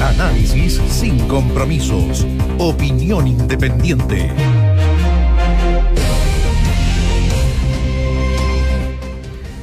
[0.00, 2.26] Análisis sin compromisos.
[2.58, 4.30] Opinión independiente.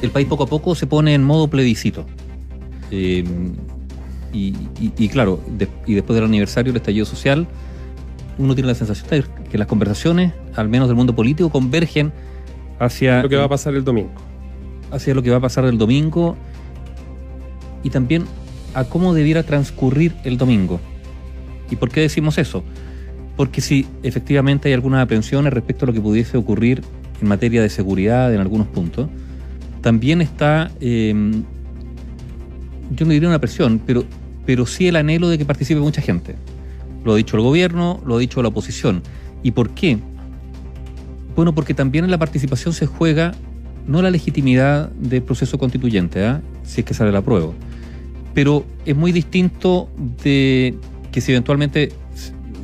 [0.02, 2.04] El país poco a poco se pone en modo plebiscito.
[2.90, 3.24] Eh,
[4.32, 5.40] y, claro,
[5.86, 7.46] y después del aniversario del estallido social,
[8.36, 12.12] uno tiene la sensación de que las conversaciones, al menos del mundo político, convergen
[12.80, 13.22] hacia...
[13.22, 14.10] Lo que va a pasar el domingo.
[14.90, 16.36] Hacia lo que va a pasar el domingo
[17.84, 18.24] y también
[18.74, 20.80] a cómo debiera transcurrir el domingo.
[21.70, 22.62] ¿Y por qué decimos eso?
[23.36, 26.82] Porque si efectivamente hay algunas aprensiones respecto a lo que pudiese ocurrir
[27.20, 29.08] en materia de seguridad en algunos puntos,
[29.80, 31.42] también está, em,
[32.90, 34.04] yo no diría una presión, pero,
[34.46, 36.36] pero sí el anhelo de que participe mucha gente.
[37.04, 39.02] Lo ha dicho el gobierno, lo ha dicho la oposición.
[39.42, 39.98] ¿Y por qué?
[41.36, 43.32] Bueno, porque también en la participación se juega
[43.86, 46.40] no la legitimidad del proceso constituyente, ¿ah?
[46.62, 47.52] si es que sale la prueba,
[48.34, 49.88] pero es muy distinto
[50.22, 50.74] de
[51.12, 51.92] que si eventualmente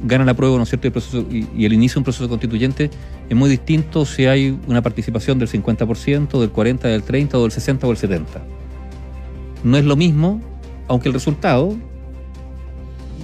[0.04, 0.88] gana la prueba, ¿no es cierto?
[0.88, 2.90] El proceso, y, el inicio de un proceso constituyente
[3.28, 7.50] es muy distinto si hay una participación del 50%, del 40%, del 30%, o del
[7.52, 8.24] 60% o del 70%.
[9.62, 10.40] No es lo mismo,
[10.88, 11.76] aunque el resultado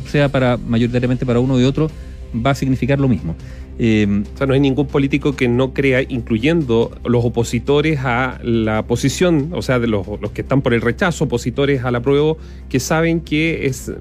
[0.06, 1.90] sea para mayoritariamente para uno y otro,
[2.34, 3.34] va a significar lo mismo.
[3.78, 8.86] Eh, o sea, no hay ningún político que no crea, incluyendo los opositores a la
[8.86, 12.34] posición, o sea, de los, que están por el rechazo, opositores a la prueba,
[12.68, 13.92] que saben que es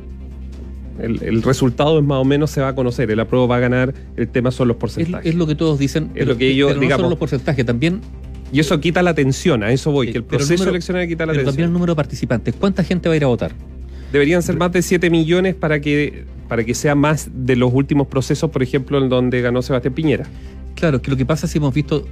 [1.00, 3.94] el, resultado es más o menos se va a conocer, el apruebo va a ganar,
[4.16, 5.30] el tema son los porcentajes.
[5.30, 8.00] Es, lo que todos dicen, es lo que ellos, pero digamos, no los porcentajes, también
[8.52, 11.46] y eso quita la atención, a eso voy, que el proceso eleccionario quita la pero.
[11.46, 13.52] También el número de participantes, ¿cuánta gente va a ir a votar?
[14.14, 18.08] Deberían ser más de 7 millones para que para que sea más de los últimos
[18.08, 20.26] procesos, por ejemplo, en donde ganó Sebastián Piñera.
[20.76, 22.06] Claro, que lo que pasa es que hemos visto,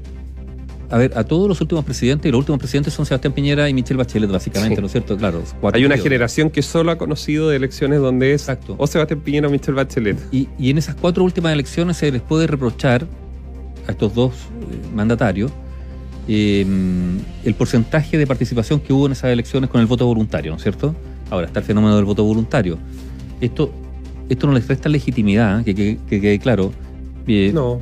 [0.90, 3.73] a ver, a todos los últimos presidentes, y los últimos presidentes son Sebastián Piñera y
[3.73, 5.17] Michelle Bachelet, básicamente, ¿no es cierto?
[5.17, 5.44] Claro.
[5.73, 8.75] Hay una generación que solo ha conocido de elecciones donde es Exacto.
[8.78, 10.17] o Sebastián Piñera o Michelle Bachelet.
[10.31, 13.06] Y, en esas cuatro últimas elecciones se les puede reprochar
[13.88, 15.52] a estos dos eh, mandatarios
[16.28, 16.66] eh,
[17.44, 20.63] el porcentaje de participación que hubo en esas elecciones con el voto voluntario, ¿no es
[20.63, 20.96] cierto?
[21.30, 22.78] Ahora está el fenómeno del voto voluntario.
[23.41, 23.74] Esto
[24.33, 26.71] esto no les resta legitimidad, que quede claro.
[27.27, 27.79] Eh, no.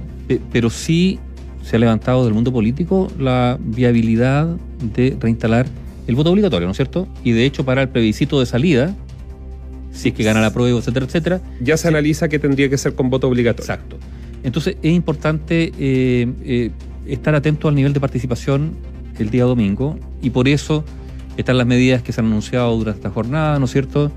[0.52, 1.20] pero sí
[1.64, 4.56] se ha levantado del mundo político la viabilidad
[4.94, 5.66] de reinstalar
[6.08, 7.08] el voto obligatorio, ¿no es cierto?
[7.24, 8.96] Y de hecho, para el plebiscito de salida,
[9.92, 11.42] si es que gana la prueba, etcétera, etcétera.
[11.60, 13.64] Ya se, analiza que tendría que ser con voto obligatorio.
[13.64, 13.98] Exacto.
[14.44, 16.72] Entonces es importante eh, eh,
[17.06, 18.74] estar atento al nivel de participación
[19.20, 20.84] el día domingo y por eso
[21.38, 24.12] están las medidas que se han anunciado durante esta jornada, ¿no es cierto?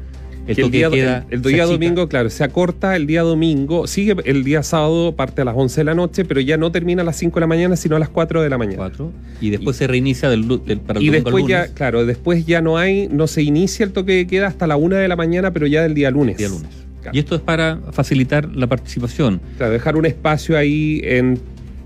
[0.46, 5.14] El, día, el, día domingo, claro, se acorta el día domingo, sigue el día sábado,
[5.16, 7.40] parte a las 11 de la noche, pero ya no termina a las 5 de
[7.40, 8.76] la mañana, sino a las 4 de la mañana.
[8.76, 9.12] 4.
[9.40, 10.44] Y después se reinicia del,
[10.86, 14.12] para el Y después ya, claro, después ya no hay, no se inicia el toque
[14.12, 16.36] de queda hasta la 1 de la mañana, pero ya del día lunes.
[16.36, 16.70] Día lunes.
[17.12, 19.40] Y esto es para facilitar la participación.
[19.58, 21.38] Claro, dejar un espacio ahí en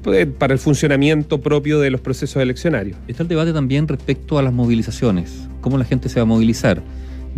[0.03, 2.97] pues, para el funcionamiento propio de los procesos eleccionarios.
[3.09, 6.83] Está el debate también respecto a las movilizaciones, cómo la gente se va a movilizar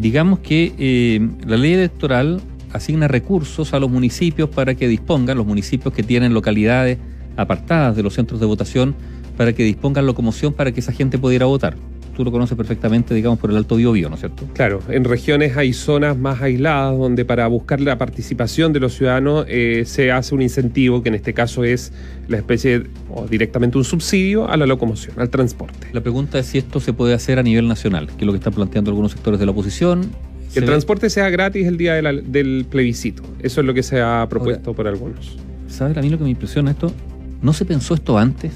[0.01, 2.41] digamos que eh, la ley electoral
[2.73, 6.99] asigna recursos a los municipios para que dispongan, los municipios que tienen localidades
[7.37, 8.95] apartadas de los centros de votación,
[9.37, 11.77] para que dispongan locomoción para que esa gente pudiera votar
[12.15, 14.45] tú lo conoces perfectamente, digamos, por el Alto Biobío, ¿no es cierto?
[14.55, 19.47] Claro, en regiones hay zonas más aisladas donde para buscar la participación de los ciudadanos
[19.49, 21.93] eh, se hace un incentivo, que en este caso es
[22.29, 25.89] la especie, o directamente un subsidio a la locomoción, al transporte.
[25.93, 28.39] La pregunta es si esto se puede hacer a nivel nacional, que es lo que
[28.39, 30.11] están planteando algunos sectores de la oposición.
[30.53, 33.23] Que el transporte sea gratis el día del plebiscito.
[33.41, 35.37] Eso es lo que se ha propuesto por algunos.
[35.69, 36.93] ¿Sabes a mí lo que me impresiona esto?
[37.41, 38.53] ¿No se pensó esto antes?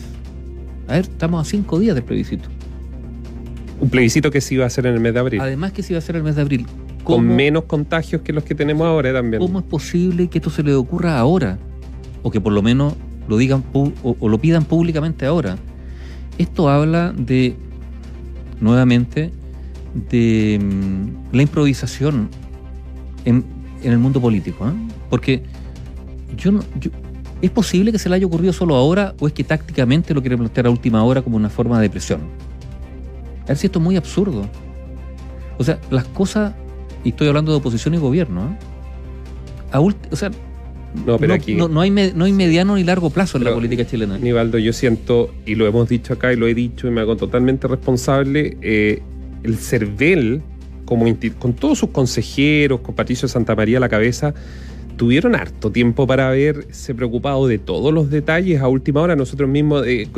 [0.88, 2.48] A ver, estamos a cinco días del plebiscito.
[3.80, 5.40] Un plebiscito que se iba a hacer en el mes de abril.
[5.40, 6.66] Además que se iba a hacer en el mes de abril.
[7.02, 9.42] Con menos contagios que los que tenemos ahora también.
[9.42, 11.58] ¿Cómo es posible que esto se le ocurra ahora?
[12.22, 12.94] O que por lo menos
[13.28, 15.56] lo digan o, lo pidan públicamente ahora.
[16.38, 17.56] Esto habla de,
[18.60, 19.30] nuevamente,
[20.10, 22.28] de mm, la improvisación
[23.24, 23.44] en,
[23.82, 24.66] el mundo político.
[24.66, 24.72] ¿eh?
[25.10, 25.42] Porque
[26.36, 26.60] yo no,
[27.42, 30.38] ¿es posible que se le haya ocurrido solo ahora o es que tácticamente lo quiere
[30.38, 32.20] plantear a última hora como una forma de presión?
[33.46, 34.48] Ver si esto es muy absurdo.
[35.58, 36.54] O sea, las cosas,
[37.04, 38.74] y estoy hablando de oposición y gobierno, ¿eh?
[40.10, 40.30] o sea,
[41.06, 44.16] no, pero aquí, no, hay no hay mediano ni largo plazo en la política chilena.
[44.16, 47.16] Nivaldo, yo siento, y lo hemos dicho acá y lo he dicho y me hago
[47.16, 49.02] totalmente responsable, eh,
[49.42, 50.40] el CERVEL,
[50.84, 51.06] como
[51.38, 54.34] con todos sus consejeros, con Patricio Santa María a la cabeza,
[54.96, 59.16] tuvieron harto tiempo para haberse preocupado de todos los detalles a última hora.
[59.16, 60.08] Nosotros mismos, eh,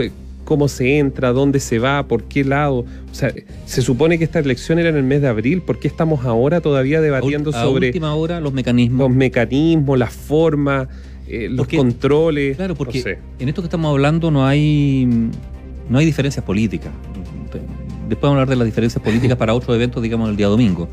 [0.47, 2.87] cómo se entra, dónde se va, por qué lado.
[3.11, 3.35] O sea,
[3.67, 6.63] se supone que esta elección era en el mes de abril, ¿por qué estamos ahora
[6.63, 9.09] todavía debatiendo a sobre última hora los mecanismos.
[9.09, 10.89] los mecanismos, las formas,
[11.29, 12.57] eh, los Porque- controles?
[12.57, 13.19] Claro, porque No sé.
[13.41, 15.07] en esto que estamos hablando no hay
[15.91, 16.93] no hay diferencias políticas.
[18.09, 20.89] Después vamos a hablar de las diferencias políticas para otros eventos, digamos, el día domingo.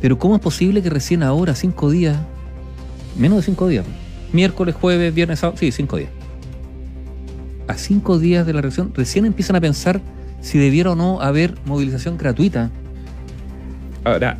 [0.00, 2.16] Pero ¿cómo es posible que recién ahora, cinco días,
[3.18, 3.84] menos de cinco días,
[4.32, 6.10] miércoles, jueves, viernes, sábado, sí, cinco días,
[7.68, 10.00] a cinco días de la elección, recién empiezan a pensar
[10.40, 12.70] si debiera o no haber movilización gratuita?
[14.04, 14.38] Ahora,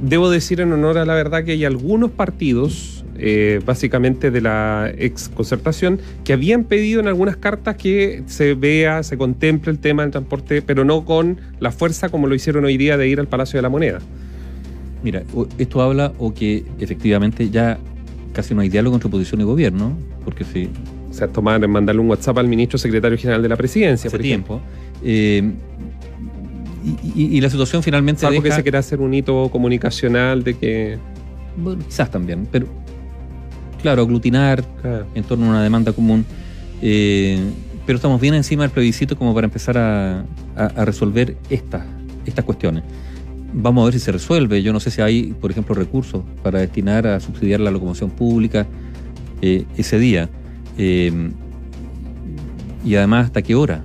[0.00, 4.90] debo decir en honor a la verdad que hay algunos partidos, eh, básicamente de la
[4.96, 10.02] ex concertación, que habían pedido en algunas cartas que se vea, se contemple el tema
[10.02, 13.28] del transporte, pero no con la fuerza como lo hicieron hoy día de ir al
[13.28, 13.98] Palacio de la Moneda.
[15.02, 15.22] Mira,
[15.58, 17.78] esto habla o que efectivamente ya
[18.32, 20.70] casi no hay diálogo entre oposición y gobierno, porque si
[21.12, 24.22] O sea, tomar, mandarle un WhatsApp al ministro secretario general de la presidencia, hace por
[24.22, 24.60] tiempo.
[25.04, 25.52] eh,
[26.84, 30.42] y, y- y la situación finalmente Salvo que deja- se quiera hacer un hito comunicacional
[30.42, 30.98] de que.
[31.56, 32.66] bueno, quizás también, pero
[33.80, 36.24] claro, aglutinar claro, en torno a una demanda común.
[36.80, 37.38] eh,
[37.86, 40.20] pero estamos bien encima del plebiscito como para empezar a,
[40.56, 41.82] a- a resolver estas,
[42.26, 42.82] estas cuestiones.
[43.52, 44.62] Vamos a ver si se resuelve.
[44.62, 48.66] Yo no sé si hay, por ejemplo, recursos para destinar a subsidiar la locomoción pública
[49.42, 50.28] eh, ese día.
[50.78, 51.30] Eh,
[52.84, 53.82] y además, ¿hasta qué hora?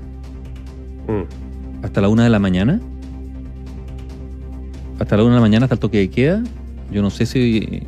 [1.07, 2.80] mm, ¿Hasta la una de la mañana?
[5.00, 6.44] ¿Hasta la una de la mañana, hasta el toque de queda?
[6.92, 7.81] Yo no sé si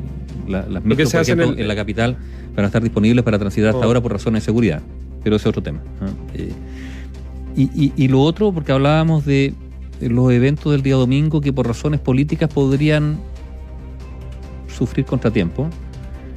[0.47, 2.17] la- las micros, por en ejemplo, el- en la capital
[2.55, 3.85] van a estar disponibles para transitar hasta Oh.
[3.85, 4.81] ahora por razones de seguridad.
[5.23, 5.81] Pero ese es otro tema.
[6.33, 6.51] Eh,
[7.55, 9.53] y, y- y lo otro, porque hablábamos de
[10.01, 13.17] los eventos del día domingo que por razones políticas podrían
[14.67, 15.67] sufrir contratiempo.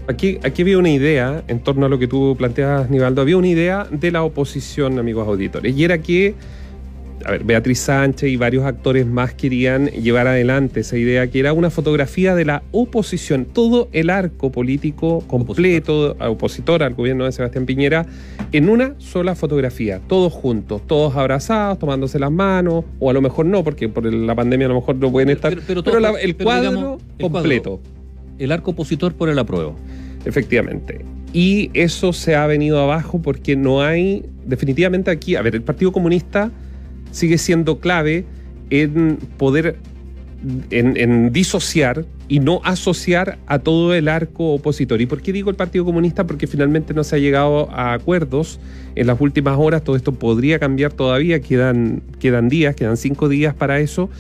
[0.09, 3.47] Aquí, aquí había una idea, en torno a lo que tú planteabas, Nivaldo, había una
[3.49, 6.35] idea de la oposición, amigos auditores, y era que,
[7.25, 11.53] a ver, Beatriz Sánchez y varios actores más querían llevar adelante esa idea, que era
[11.53, 17.65] una fotografía de la oposición, todo el arco político completo, opositor al gobierno de Sebastián
[17.65, 18.05] Piñera,
[18.51, 23.47] en una sola fotografía, todos juntos, todos abrazados, tomándose las manos, o a lo mejor
[23.47, 26.13] no, porque por la pandemia a lo mejor no pueden estar, Pero- pero, pero todo-
[26.13, 27.31] la- el pero cuadro digamos, el cuadro.
[27.31, 27.81] completo.
[28.43, 29.77] El arco opositor por el apruebo.
[30.25, 31.05] Efectivamente.
[31.33, 35.93] Y eso se ha venido abajo porque no hay, definitivamente aquí, a ver, el Partido
[35.93, 36.51] Comunista
[37.11, 38.25] sigue siendo clave
[38.71, 39.77] en poder,
[40.71, 45.01] en, en disociar y no asociar a todo el arco opositor.
[45.01, 46.27] ¿Y por qué digo el Partido Comunista?
[46.27, 48.61] Porque finalmente no se ha llegado a acuerdos
[48.95, 53.55] en las últimas horas, todo esto podría cambiar todavía, quedan, quedan días, quedan cinco días
[53.55, 54.11] para eso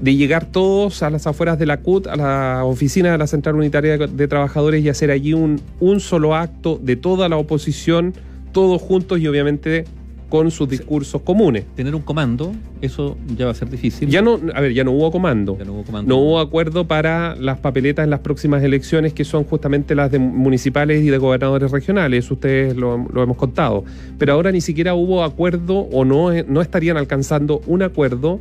[0.00, 3.56] de llegar todos a las afueras de la CUT, a la oficina de la Central
[3.56, 8.14] Unitaria de, Trabajadores y hacer allí un, un solo acto de toda la oposición,
[8.52, 9.84] todos juntos y obviamente
[10.28, 11.64] con sus discursos comunes.
[11.74, 12.52] Tener un comando,
[12.82, 14.10] eso ya va a ser difícil.
[14.10, 15.56] Ya no, a ver, ya no hubo comando.
[15.58, 16.08] Ya no hubo comando.
[16.08, 20.18] No hubo acuerdo para las papeletas en las próximas elecciones, que son justamente las de
[20.18, 22.30] municipales y de gobernadores regionales.
[22.30, 23.84] Ustedes lo, lo hemos contado.
[24.18, 28.38] Pero ahora ni siquiera hubo acuerdo o no, no estarían alcanzando un acuerdo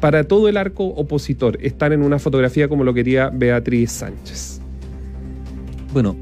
[0.00, 1.58] para todo el arco opositor.
[1.62, 4.60] Están en una fotografía como lo quería Beatriz Sánchez.
[5.92, 6.16] Bueno,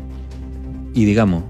[0.94, 1.42] y digamos,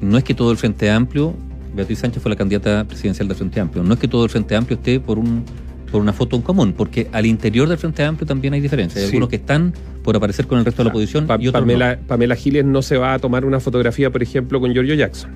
[0.00, 1.34] no es que todo el Frente Amplio,
[1.74, 4.54] Beatriz Sánchez fue la candidata presidencial del Frente Amplio, no es que todo el Frente
[4.56, 5.44] Amplio esté por un
[5.90, 8.98] por una foto en común, porque al interior del Frente Amplio también hay diferencias.
[9.04, 9.16] Hay Sí.
[9.16, 9.72] algunos que están
[10.04, 12.82] por aparecer con el resto de la oposición Pa- y otros Pamela, Pamela Giles no
[12.82, 15.30] se va a tomar una fotografía, por ejemplo, con Giorgio Jackson.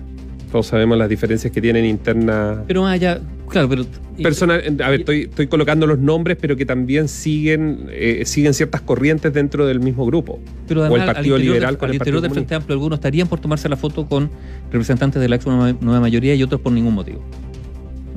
[0.52, 2.59] Todos sabemos las diferencias que tienen internas.
[2.59, 2.64] no.
[2.68, 3.87] Pero más allá, claro, pero...
[4.23, 8.82] Personal, a ver, estoy, estoy colocando los nombres, pero que también siguen, eh, siguen ciertas
[8.82, 10.38] corrientes dentro del mismo grupo.
[10.68, 12.54] pero o además, el al Partido Liberal del- con al el interior Partido del Frente
[12.54, 14.30] Amplio algunos estarían por tomarse la foto con
[14.71, 17.23] representantes de la ex nueva mayoría y otros por ningún motivo.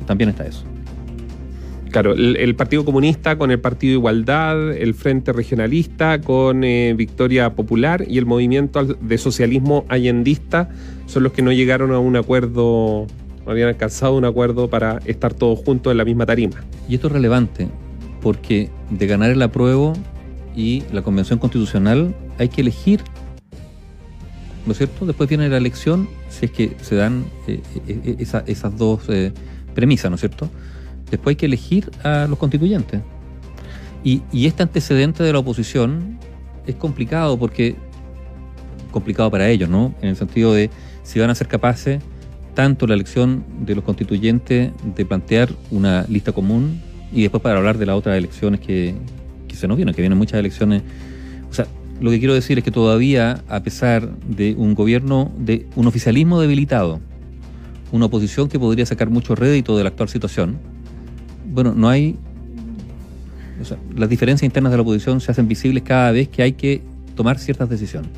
[0.05, 0.63] También está eso.
[1.95, 8.03] Claro, el, Partido Comunista con el Partido Igualdad, el Frente Regionalista con eh, Victoria Popular
[8.05, 10.67] y el Movimiento de Socialismo Allendista
[11.05, 13.07] son los que no llegaron a un acuerdo,
[13.45, 16.65] no habían alcanzado un acuerdo para estar todos juntos en la misma tarima.
[16.89, 17.69] Y esto es relevante
[18.21, 19.93] porque de ganar el apruebo
[20.53, 22.99] y la convención constitucional hay que elegir,
[24.65, 25.05] ¿no es cierto?
[25.05, 29.07] Después viene la elección, si es que se dan eh, eh, esa- esas dos
[29.73, 30.49] premisas, ¿no es cierto?
[31.09, 33.01] Después hay que elegir a los constituyentes.
[34.03, 36.19] Y, y este antecedente de la oposición
[36.67, 37.75] es complicado porque,
[38.91, 39.93] complicado para ellos, ¿no?
[40.01, 40.69] En el sentido de
[41.03, 42.01] si van a ser capaces
[42.55, 46.81] tanto la elección de los constituyentes de plantear una lista común
[47.11, 48.95] y después para hablar de las otras elecciones que,
[49.47, 50.81] que se nos vienen, que vienen muchas elecciones.
[51.49, 51.67] O sea,
[52.01, 56.41] lo que quiero decir es que todavía, a pesar de un gobierno, de un oficialismo
[56.41, 56.99] debilitado,
[57.91, 60.57] una oposición que podría sacar mucho rédito de la actual situación,
[61.45, 62.17] bueno, no hay...
[63.61, 66.53] O sea, las diferencias internas de la oposición se hacen visibles cada vez que hay
[66.53, 66.81] que
[67.15, 68.11] tomar ciertas decisiones.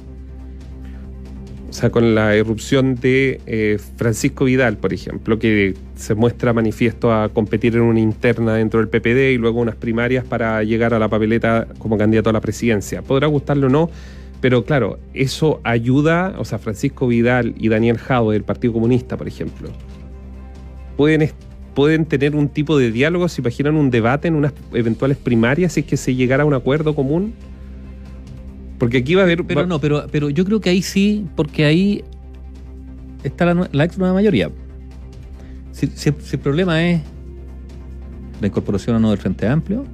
[1.70, 7.14] O sea, con la irrupción de eh, Francisco Vidal, por ejemplo, que se muestra manifiesto
[7.14, 11.00] a competir en una interna dentro del PPD y luego unas primarias para llegar a
[11.00, 13.04] la papeleta como candidato a la presidencia.
[13.04, 13.92] Podrá gustarle o no,
[14.40, 19.28] pero claro, eso ayuda, o sea, Francisco Vidal y Daniel Jado del Partido Comunista, por
[19.28, 19.70] ejemplo,
[20.96, 21.32] pueden,
[21.78, 25.82] pueden tener un tipo de diálogo, se imaginan un debate en unas eventuales primarias si
[25.82, 27.36] es que se llegara a un acuerdo común.
[28.80, 29.46] Porque aquí va a haber.
[29.46, 32.04] Pero no, pero, pero yo creo que ahí sí, porque ahí
[33.24, 34.50] está la, la ex nueva mayoría.
[35.72, 37.02] Si, si, si el problema es
[38.42, 39.86] la incorporación o no del Frente Amplio,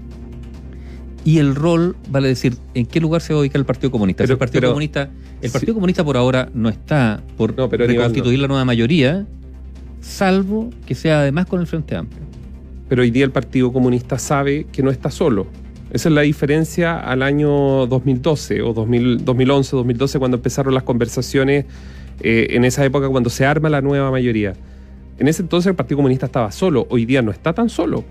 [1.26, 4.24] y el rol, vale decir, en qué lugar se va a ubicar el Partido Comunista.
[4.24, 5.10] Pero- el Partido pero- Comunista,
[5.42, 5.76] el Partido sí.
[5.76, 9.28] Comunista por ahora no está por No, pero reconstituir la nueva mayoría,
[10.04, 12.22] salvo que sea además con el Frente Amplio.
[12.90, 15.48] pero hoy día el Partido Comunista sabe que no está solo.
[15.92, 21.66] Esa es la diferencia al año 2012 o 2000 2011, 2012, cuando empezaron las conversaciones,
[22.20, 24.54] eh, en esa época cuando se arma la nueva mayoría.
[25.18, 28.04] En ese entonces el Partido Comunista estaba solo, hoy día no está tan solo,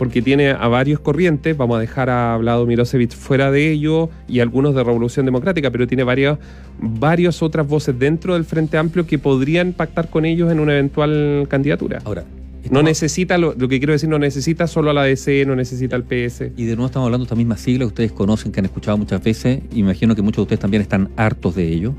[0.00, 4.40] porque tiene a varios corrientes, vamos a dejar a Vlado Milosevic fuera de ello y
[4.40, 6.38] algunos de Revolución Democrática, pero tiene varias,
[6.80, 11.44] varias otras voces dentro del Frente Amplio que podrían pactar con ellos en una eventual
[11.50, 11.98] candidatura.
[12.06, 12.24] Ahora,
[12.70, 15.96] No necesita, lo, lo que quiero decir, no necesita solo a la DC, no necesita
[15.96, 16.44] al PS.
[16.56, 18.96] Y de nuevo estamos hablando de esta misma sigla que ustedes conocen, que han escuchado
[18.96, 21.92] muchas veces, imagino que muchos de ustedes también están hartos de ello.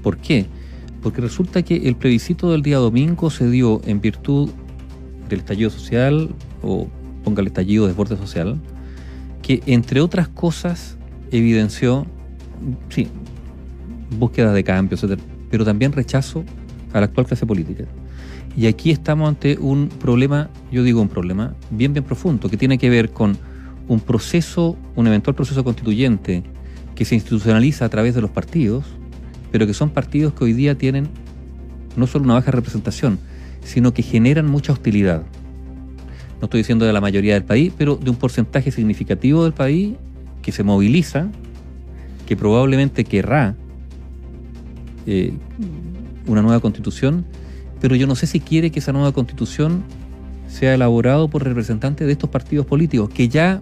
[0.00, 0.46] ¿Por qué?
[1.02, 4.48] Porque resulta que el plebiscito del día domingo se dio en virtud
[5.28, 6.30] del estallido social,
[6.62, 6.88] o
[7.26, 8.60] ponga el estallido de desborde social,
[9.42, 10.96] que entre otras cosas
[11.32, 12.06] evidenció,
[12.88, 13.08] sí,
[14.16, 16.44] búsqueda de cambios, etcétera, pero también rechazo
[16.92, 17.82] a la actual clase política.
[18.56, 22.78] Y aquí estamos ante un problema, yo digo un problema, bien, bien profundo, que tiene
[22.78, 23.36] que ver con
[23.88, 26.44] un proceso, un eventual proceso constituyente
[26.94, 28.84] que se institucionaliza a través de los partidos,
[29.50, 31.08] pero que son partidos que hoy día tienen
[31.96, 33.18] no solo una baja representación,
[33.64, 35.24] sino que generan mucha hostilidad.
[36.40, 39.94] No estoy diciendo de la mayoría del país, pero de un porcentaje significativo del país
[40.42, 41.28] que se moviliza,
[42.26, 43.54] que probablemente querrá
[45.06, 45.32] eh,
[46.26, 47.24] una nueva constitución,
[47.80, 49.82] pero yo no sé si quiere que esa nueva constitución
[50.48, 53.60] sea elaborado por representantes de estos partidos políticos que ya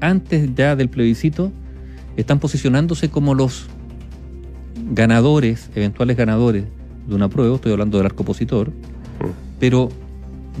[0.00, 1.52] antes ya del plebiscito
[2.16, 3.68] están posicionándose como los
[4.92, 6.64] ganadores, eventuales ganadores
[7.06, 8.72] de una prueba, estoy hablando del arco opositor,
[9.58, 9.90] pero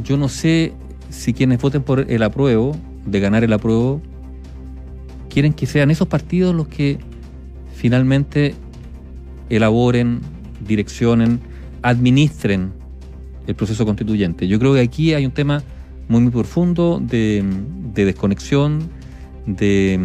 [0.04, 0.72] yo no sé
[1.10, 4.00] si quienes voten por el apruebo, de ganar el apruebo,
[5.28, 6.98] quieren que sean esos partidos los que
[7.74, 8.54] finalmente
[9.48, 10.20] elaboren,
[10.66, 11.40] direccionen,
[11.82, 12.72] administren
[13.46, 14.46] el proceso constituyente.
[14.48, 15.62] Yo creo que aquí hay un tema
[16.08, 17.44] muy, muy profundo de,
[17.94, 18.90] de desconexión,
[19.46, 19.98] de,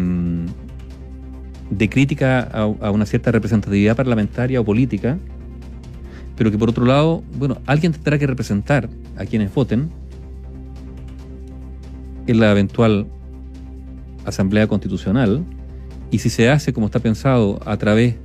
[1.70, 5.18] de crítica a, a una cierta representatividad parlamentaria o política,
[6.36, 9.90] pero que por otro lado, bueno, alguien tendrá que representar a quienes voten
[12.26, 13.06] en la eventual
[14.24, 15.44] asamblea constitucional
[16.10, 18.16] y si se hace como está pensado a través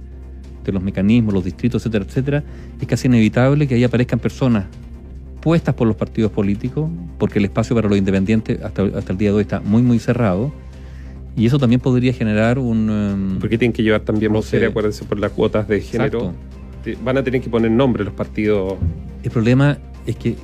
[0.63, 2.43] de los mecanismos, los distritos, etcétera, etcétera,
[2.79, 4.65] es casi inevitable que ahí aparezcan personas
[5.41, 9.29] puestas por los partidos políticos, porque el espacio para los independientes hasta, hasta el día
[9.29, 10.51] de hoy está muy, muy cerrado,
[11.35, 12.89] y eso también podría generar un...
[12.89, 14.63] em, Porque tienen que llevar también No sé.
[14.63, 16.33] acuérdense, por las cuotas de género.
[16.83, 17.03] exacto.
[17.03, 18.75] Van a tener que poner nombre los partidos.
[19.23, 20.35] El problema es que,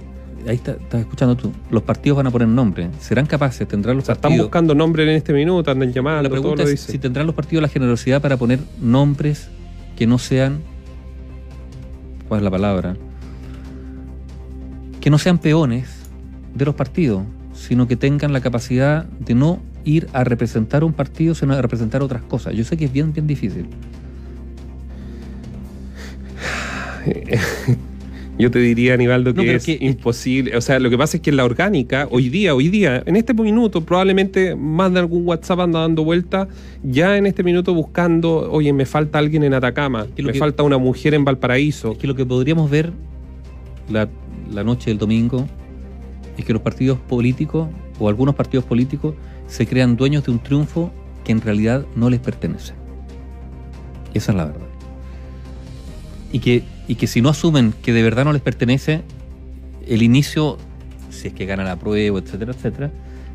[0.47, 4.03] ahí está, estás escuchando tú, los partidos van a poner nombre, ¿serán capaces, tendrán los
[4.03, 4.47] O sea, están partidos...
[4.47, 6.91] buscando nombre en este minuto, andan llamando, La todo pregunta lo es dicen.
[6.91, 9.49] si tendrán los partidos la generosidad para poner nombres
[9.95, 10.59] que no sean.
[12.27, 12.95] ¿Cuál es la palabra?
[14.99, 15.89] Que no sean peones
[16.53, 17.23] de los partidos,
[17.53, 22.01] sino que tengan la capacidad de no ir a representar un partido, sino a representar
[22.03, 22.53] otras cosas.
[22.53, 23.67] Yo sé que es bien, bien difícil.
[28.39, 30.55] Yo te diría, Aníbaldo, No, que pero es que- imposible.
[30.55, 33.15] O sea, lo que pasa es que en la orgánica, hoy día, hoy día, en
[33.15, 36.47] este minuto, probablemente más de algún WhatsApp anda dando vuelta,
[36.83, 40.61] ya en este minuto buscando, oye, me falta alguien en Atacama, que me que- falta
[40.61, 41.93] una mujer en Valparaíso.
[41.93, 42.91] Es que lo que podríamos ver
[43.89, 44.07] la,
[44.53, 45.47] la noche del domingo
[46.37, 47.67] es que los partidos políticos
[47.99, 49.15] o algunos partidos políticos
[49.47, 50.91] se crean dueños de un triunfo
[51.23, 52.73] que en realidad no les pertenece.
[54.13, 54.66] Esa es la verdad.
[56.31, 59.01] Y que, y que si no asumen que de verdad no les pertenece,
[59.87, 60.57] el inicio,
[61.09, 62.91] si es que ganan la prueba, etcétera, etcétera,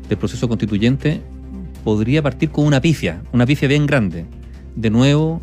[0.07, 1.21] del proceso constituyente
[1.83, 4.25] podría partir con una pifia, una pifia bien grande.
[4.75, 5.41] De nuevo,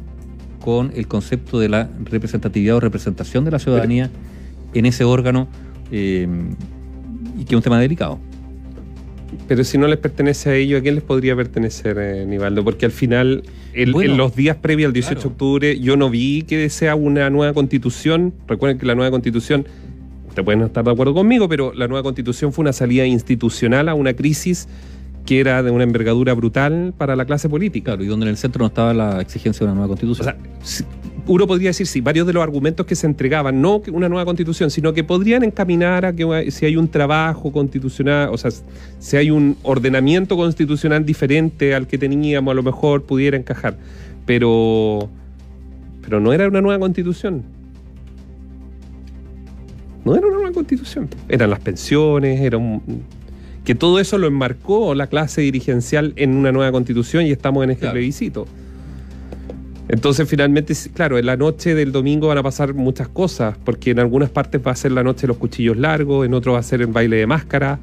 [0.61, 4.11] con el concepto de la representatividad o representación de la ciudadanía
[4.75, 5.49] en ese órgano
[5.91, 6.29] eh,
[7.39, 8.19] y que es un tema delicado.
[9.49, 12.65] Pero si no les pertenece a ellos, ¿a quién les podría pertenecer, eh, Nivaldo?
[12.65, 16.11] Porque al final, el- Bueno, en los días previos al 18 de octubre, yo no
[16.11, 18.33] vi que sea una nueva constitución.
[18.49, 19.67] Recuerden que la nueva constitución,
[20.35, 23.89] te pueden no estar de acuerdo conmigo, pero la nueva constitución fue una salida institucional
[23.89, 24.69] a una crisis
[25.27, 27.93] que era de una envergadura brutal para la clase política.
[27.93, 30.25] Claro, y donde en el centro no estaba la exigencia de una nueva O constitución.
[30.25, 30.85] sea, si-
[31.27, 34.25] uno podría decir, sí, varios de los argumentos que se entregaban, no que una nueva
[34.25, 38.51] constitución, sino que podrían encaminar a que uh, si hay un trabajo constitucional, o sea,
[38.99, 43.77] si hay un ordenamiento constitucional diferente al que teníamos, a lo mejor pudiera encajar.
[44.27, 45.09] Pero,
[46.03, 47.43] pero no era una nueva constitución.
[50.05, 51.09] No era una nueva constitución.
[51.29, 52.83] Eran las pensiones, era un-
[53.65, 57.71] que todo eso lo enmarcó la clase dirigencial en una nueva constitución y estamos en
[57.71, 57.95] este Claro.
[57.95, 58.47] plebiscito.
[59.93, 63.99] Entonces, finalmente, claro, en la noche del domingo van a pasar muchas cosas, porque en
[63.99, 66.63] algunas partes va a ser la noche de los cuchillos largos, en otros va a
[66.63, 67.81] ser el baile de máscara.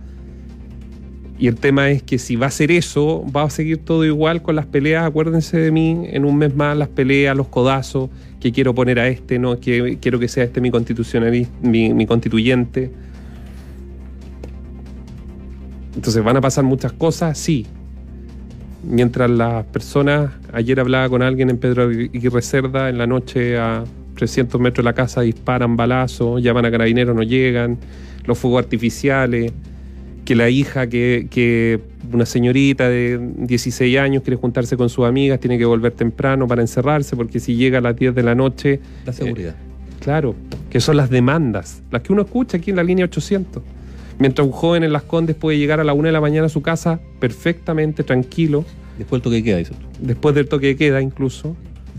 [1.37, 4.41] Y el tema es que si va a ser eso, va a seguir todo igual
[4.41, 5.05] con las peleas.
[5.05, 8.09] Acuérdense de mí, en un mes más, las peleas, los codazos,
[8.39, 10.71] que quiero poner a este, no, que quiero que sea este mi
[11.61, 12.89] mi, mi constituyente.
[15.93, 17.37] Entonces, ¿van a pasar muchas cosas?
[17.37, 17.67] Sí,
[18.83, 23.83] mientras las personas, ayer hablaba con alguien en Pedro Aguirre Cerda, en la noche a
[24.15, 27.77] 300 metros de la casa disparan balazos, llaman a carabineros, no llegan,
[28.25, 29.53] los fuegos artificiales,
[30.25, 31.79] que la hija, que, que
[32.11, 36.61] una señorita de 16 años quiere juntarse con sus amigas, tiene que volver temprano para
[36.61, 39.55] encerrarse, porque si llega a las 10 de la noche, la seguridad.
[40.01, 40.35] Claro,
[40.69, 43.63] que son las demandas, las que uno escucha aquí en la línea 800.
[44.19, 46.49] Mientras un joven en Las Condes puede llegar a la una de la mañana a
[46.49, 48.65] su casa perfectamente tranquilo,
[48.97, 49.85] Después el toque de queda, dices tú.
[50.01, 51.55] después del toque de queda incluso,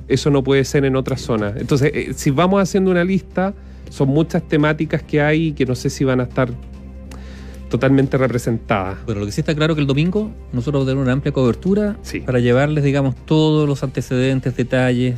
[0.09, 1.55] eso no puede ser en otras zonas.
[1.57, 3.55] Entonces, eh, si vamos haciendo una lista,
[3.91, 6.51] son muchas temáticas que hay que no sé si van a estar
[7.69, 8.99] totalmente representadas.
[9.07, 11.33] Pero lo que sí está claro que el domingo nosotros vamos a tener una amplia
[11.33, 12.21] cobertura Sí.
[12.21, 15.17] para llevarles, digamos, todos los antecedentes, detalles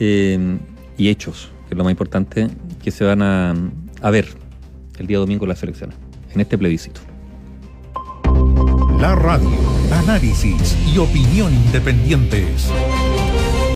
[0.00, 0.58] eh,
[0.96, 2.48] y hechos, que es lo más importante,
[2.82, 3.54] que se van a,
[4.00, 4.26] a ver
[4.98, 5.96] el día domingo en las elecciones,
[6.34, 7.00] en este plebiscito.
[8.98, 9.48] La radio,
[9.92, 12.70] análisis y opinión independientes.